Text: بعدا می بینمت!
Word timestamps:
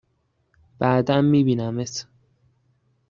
بعدا 0.79 1.21
می 1.21 1.43
بینمت! 1.43 2.07